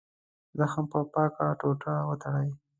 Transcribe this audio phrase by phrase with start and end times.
[0.57, 2.49] زخم په پاکه ټوټه وتړئ.